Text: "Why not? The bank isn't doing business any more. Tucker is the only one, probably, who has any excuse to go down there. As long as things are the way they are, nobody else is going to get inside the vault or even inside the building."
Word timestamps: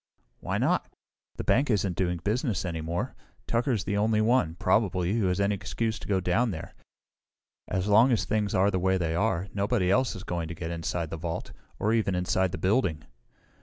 "Why 0.39 0.57
not? 0.57 0.91
The 1.35 1.43
bank 1.43 1.69
isn't 1.69 1.95
doing 1.95 2.19
business 2.23 2.65
any 2.65 2.81
more. 2.81 3.13
Tucker 3.45 3.71
is 3.71 3.83
the 3.83 3.97
only 3.97 4.19
one, 4.19 4.55
probably, 4.55 5.13
who 5.19 5.27
has 5.27 5.39
any 5.39 5.53
excuse 5.53 5.99
to 5.99 6.07
go 6.07 6.19
down 6.19 6.49
there. 6.49 6.73
As 7.67 7.85
long 7.87 8.11
as 8.11 8.25
things 8.25 8.55
are 8.55 8.71
the 8.71 8.79
way 8.79 8.97
they 8.97 9.13
are, 9.13 9.47
nobody 9.53 9.91
else 9.91 10.15
is 10.15 10.23
going 10.23 10.47
to 10.47 10.55
get 10.55 10.71
inside 10.71 11.11
the 11.11 11.17
vault 11.17 11.51
or 11.77 11.93
even 11.93 12.15
inside 12.15 12.51
the 12.51 12.57
building." 12.57 13.03